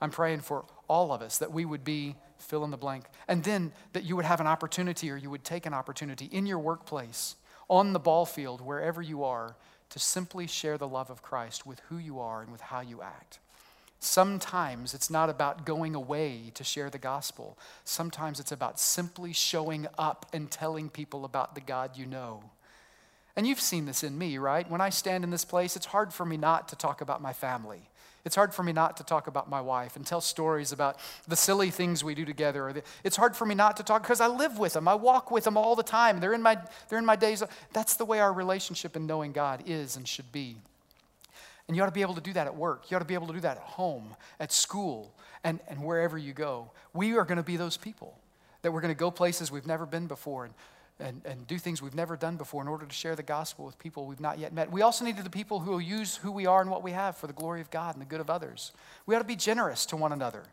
[0.00, 3.04] I'm praying for all of us that we would be fill in the blank.
[3.28, 6.46] And then that you would have an opportunity or you would take an opportunity in
[6.46, 7.36] your workplace,
[7.68, 9.54] on the ball field, wherever you are,
[9.92, 13.02] to simply share the love of Christ with who you are and with how you
[13.02, 13.38] act.
[14.00, 17.58] Sometimes it's not about going away to share the gospel.
[17.84, 22.42] Sometimes it's about simply showing up and telling people about the God you know.
[23.36, 24.68] And you've seen this in me, right?
[24.68, 27.34] When I stand in this place, it's hard for me not to talk about my
[27.34, 27.88] family.
[28.24, 31.34] It's hard for me not to talk about my wife and tell stories about the
[31.34, 32.82] silly things we do together.
[33.02, 34.86] It's hard for me not to talk because I live with them.
[34.86, 36.20] I walk with them all the time.
[36.20, 36.58] They're in my,
[36.88, 37.42] they're in my days.
[37.72, 40.56] That's the way our relationship and knowing God is and should be.
[41.66, 42.90] And you ought to be able to do that at work.
[42.90, 46.16] You ought to be able to do that at home, at school, and, and wherever
[46.16, 46.70] you go.
[46.92, 48.16] We are going to be those people
[48.62, 50.44] that we're going to go places we've never been before.
[50.44, 50.54] And
[51.02, 53.78] and, and do things we've never done before in order to share the gospel with
[53.78, 54.70] people we've not yet met.
[54.70, 56.92] We also need to the people who will use who we are and what we
[56.92, 58.72] have for the glory of God and the good of others.
[59.04, 60.44] We ought to be generous to one another.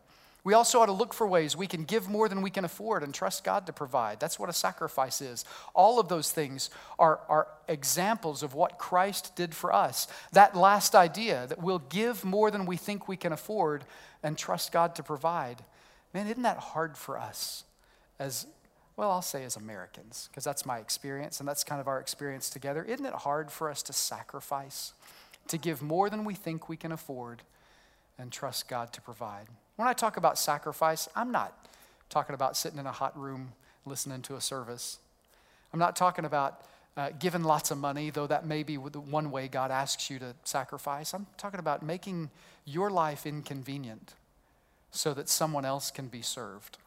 [0.43, 3.03] We also ought to look for ways we can give more than we can afford
[3.03, 4.19] and trust God to provide.
[4.19, 5.43] That's what a sacrifice is.
[5.73, 10.07] All of those things are, are examples of what Christ did for us.
[10.31, 13.83] That last idea that we'll give more than we think we can afford
[14.23, 15.63] and trust God to provide.
[16.13, 17.65] Man, isn't that hard for us
[18.17, 18.47] as
[18.99, 22.49] well, I'll say as Americans, because that's my experience and that's kind of our experience
[22.49, 22.83] together.
[22.83, 24.91] Isn't it hard for us to sacrifice,
[25.47, 27.41] to give more than we think we can afford,
[28.17, 29.47] and trust God to provide?
[29.77, 31.69] When I talk about sacrifice, I'm not
[32.09, 33.53] talking about sitting in a hot room
[33.85, 34.99] listening to a service.
[35.71, 36.59] I'm not talking about
[36.97, 40.35] uh, giving lots of money, though that may be one way God asks you to
[40.43, 41.13] sacrifice.
[41.13, 42.31] I'm talking about making
[42.65, 44.15] your life inconvenient
[44.91, 46.79] so that someone else can be served.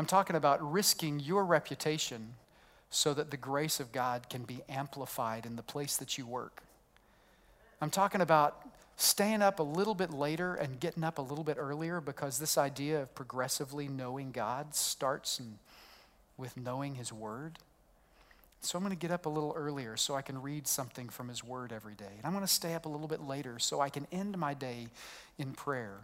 [0.00, 2.32] I'm talking about risking your reputation
[2.88, 6.62] so that the grace of God can be amplified in the place that you work.
[7.82, 11.58] I'm talking about staying up a little bit later and getting up a little bit
[11.60, 15.38] earlier because this idea of progressively knowing God starts
[16.38, 17.58] with knowing His Word.
[18.62, 21.28] So I'm going to get up a little earlier so I can read something from
[21.28, 22.14] His Word every day.
[22.16, 24.54] And I'm going to stay up a little bit later so I can end my
[24.54, 24.88] day
[25.36, 25.98] in prayer.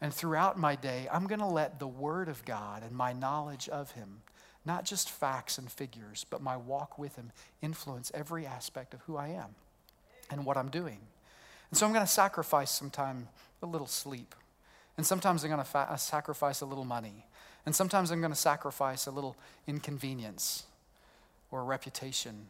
[0.00, 3.68] And throughout my day, I'm going to let the Word of God and my knowledge
[3.68, 4.22] of Him,
[4.64, 7.32] not just facts and figures, but my walk with Him,
[7.62, 9.56] influence every aspect of who I am
[10.30, 11.00] and what I'm doing.
[11.70, 13.28] And so I'm going to sacrifice some time,
[13.62, 14.34] a little sleep.
[14.96, 17.26] And sometimes I'm going to fa- uh, sacrifice a little money.
[17.66, 20.64] And sometimes I'm going to sacrifice a little inconvenience
[21.50, 22.46] or reputation.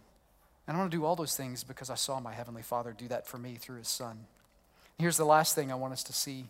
[0.66, 3.08] And I want to do all those things because I saw my Heavenly Father do
[3.08, 4.26] that for me through His Son.
[4.98, 6.46] Here's the last thing I want us to see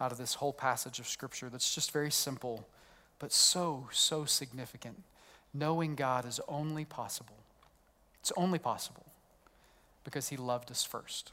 [0.00, 2.66] out of this whole passage of Scripture that's just very simple,
[3.18, 5.02] but so, so significant.
[5.52, 7.36] Knowing God is only possible.
[8.20, 9.06] It's only possible
[10.04, 11.32] because He loved us first.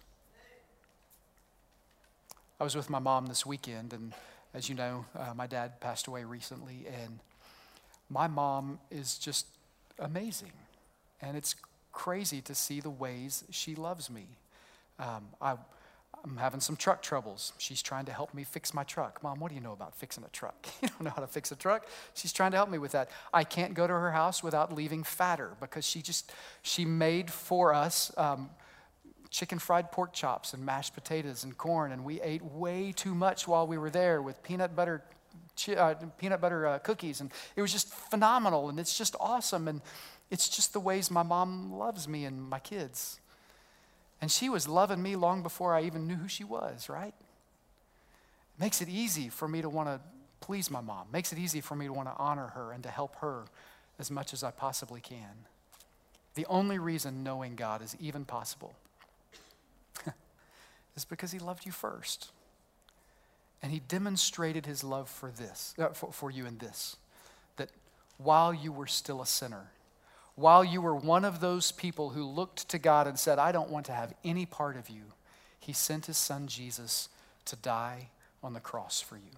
[2.59, 4.13] I was with my mom this weekend, and
[4.53, 7.19] as you know, uh, my dad passed away recently, and
[8.09, 9.45] my mom is just
[9.99, 10.51] amazing.
[11.21, 11.55] And it's
[11.91, 14.25] crazy to see the ways she loves me.
[14.99, 15.55] Um, I
[16.23, 17.53] I'm having some truck troubles.
[17.57, 19.21] She's trying to help me fix my truck.
[19.23, 20.67] Mom, what do you know about fixing a truck?
[20.81, 21.87] You don't know how to fix a truck.
[22.13, 23.09] She's trying to help me with that.
[23.33, 27.73] I can't go to her house without leaving fatter because she just, she made for
[27.73, 28.49] us um,
[29.29, 33.47] chicken fried pork chops and mashed potatoes and corn, and we ate way too much
[33.47, 35.03] while we were there with peanut butter,
[35.75, 39.81] uh, peanut butter uh, cookies, and it was just phenomenal, and it's just awesome, and
[40.31, 43.19] it's just the ways my mom loves me and my kids.
[44.21, 47.13] And she was loving me long before I even knew who she was, right?
[48.57, 49.99] It makes it easy for me to want to
[50.39, 51.07] please my mom.
[51.11, 53.45] Makes it easy for me to want to honor her and to help her
[53.99, 55.45] as much as I possibly can.
[56.35, 58.75] The only reason knowing God is even possible
[60.95, 62.31] is because he loved you first.
[63.61, 66.95] And he demonstrated his love for this, uh, for, for you in this,
[67.55, 67.69] that
[68.19, 69.71] while you were still a sinner,
[70.37, 73.71] while you were one of those people who looked to God and said, I don't
[73.71, 75.01] want to have any part of you,
[75.59, 77.09] he sent his son Jesus
[77.45, 78.09] to die
[78.43, 79.31] on the cross for you.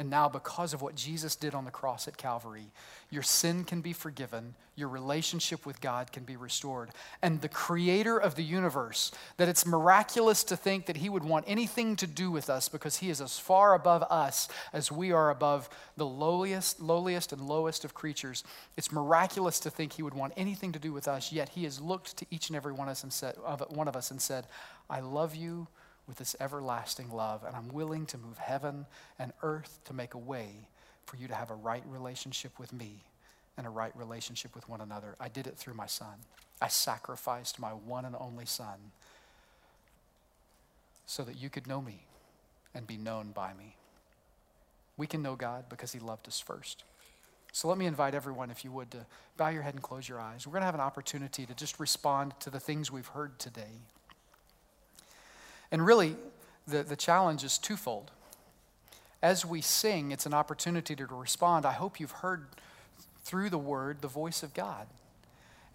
[0.00, 2.72] And now, because of what Jesus did on the cross at Calvary,
[3.10, 6.88] your sin can be forgiven, your relationship with God can be restored.
[7.20, 11.44] And the creator of the universe, that it's miraculous to think that he would want
[11.46, 15.28] anything to do with us because he is as far above us as we are
[15.28, 18.42] above the lowliest, lowliest, and lowest of creatures.
[18.78, 21.78] It's miraculous to think he would want anything to do with us, yet he has
[21.78, 23.34] looked to each and every one of us and said,
[23.68, 24.46] one of us and said,
[24.88, 25.68] I love you
[26.10, 28.86] with this everlasting love, and I'm willing to move heaven
[29.16, 30.66] and earth to make a way
[31.06, 33.04] for you to have a right relationship with me
[33.56, 35.14] and a right relationship with one another.
[35.20, 36.14] I did it through my son.
[36.60, 38.90] I sacrificed my one and only son
[41.06, 42.06] so that you could know me
[42.74, 43.76] and be known by me.
[44.96, 46.82] We can know God because he loved us first.
[47.52, 49.06] So let me invite everyone, if you would, to
[49.36, 50.44] bow your head and close your eyes.
[50.44, 53.82] We're going to have an opportunity to just respond to the things we've heard today.
[55.70, 56.16] And really,
[56.66, 58.10] the, the challenge is twofold.
[59.22, 61.66] As we sing, it's an opportunity to respond.
[61.66, 62.46] I hope you've heard
[63.22, 64.86] through the word the voice of God.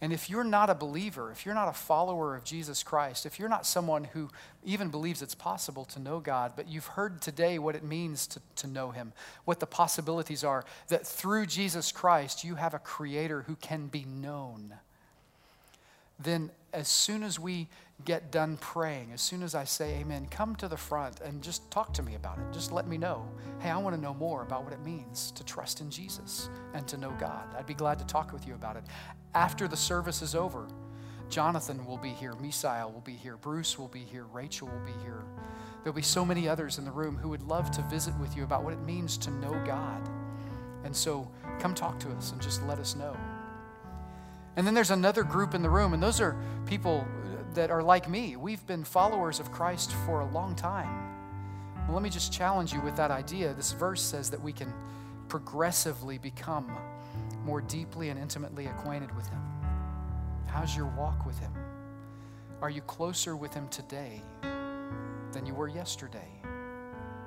[0.01, 3.39] And if you're not a believer, if you're not a follower of Jesus Christ, if
[3.39, 4.29] you're not someone who
[4.63, 8.41] even believes it's possible to know God, but you've heard today what it means to,
[8.57, 9.13] to know Him,
[9.45, 14.03] what the possibilities are, that through Jesus Christ you have a Creator who can be
[14.03, 14.75] known,
[16.19, 17.69] then as soon as we
[18.03, 21.71] get done praying, as soon as I say amen, come to the front and just
[21.71, 22.43] talk to me about it.
[22.51, 23.25] Just let me know.
[23.59, 26.87] Hey, I want to know more about what it means to trust in Jesus and
[26.87, 27.55] to know God.
[27.57, 28.83] I'd be glad to talk with you about it.
[29.33, 30.67] After the service is over,
[31.29, 34.93] Jonathan will be here, Misael will be here, Bruce will be here, Rachel will be
[35.03, 35.23] here.
[35.83, 38.43] There'll be so many others in the room who would love to visit with you
[38.43, 40.07] about what it means to know God.
[40.83, 41.29] And so
[41.59, 43.15] come talk to us and just let us know.
[44.55, 47.07] And then there's another group in the room, and those are people
[47.55, 48.35] that are like me.
[48.35, 51.13] We've been followers of Christ for a long time.
[51.85, 53.53] Well, let me just challenge you with that idea.
[53.53, 54.73] This verse says that we can
[55.29, 56.69] progressively become
[57.43, 59.41] more deeply and intimately acquainted with Him.
[60.47, 61.51] How's your walk with Him?
[62.61, 64.21] Are you closer with Him today
[65.31, 66.27] than you were yesterday?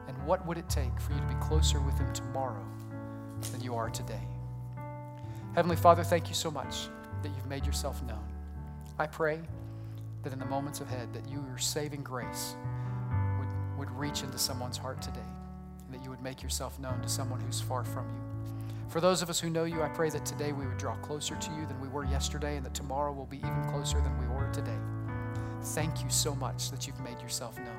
[0.08, 2.66] And what would it take for you to be closer with Him tomorrow
[3.52, 4.26] than you are today?
[5.54, 6.88] Heavenly Father, thank you so much
[7.22, 8.24] that you've made yourself known.
[8.98, 9.40] I pray
[10.22, 12.56] that in the moments ahead that you, your saving grace
[13.38, 15.20] would, would reach into someone's heart today
[15.84, 18.28] and that you would make yourself known to someone who's far from you.
[18.88, 21.36] For those of us who know you, I pray that today we would draw closer
[21.36, 24.26] to you than we were yesterday and that tomorrow will be even closer than we
[24.26, 24.78] were today.
[25.62, 27.76] Thank you so much that you've made yourself known.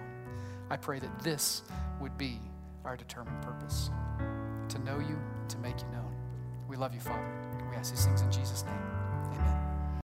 [0.70, 1.64] I pray that this
[2.00, 2.40] would be
[2.86, 3.90] our determined purpose
[4.70, 6.14] to know you, to make you known.
[6.68, 7.40] We love you, Father.
[7.70, 8.99] We ask these things in Jesus' name.